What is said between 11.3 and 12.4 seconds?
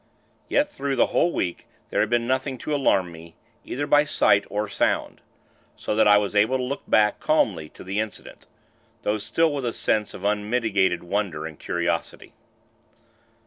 and curiosity.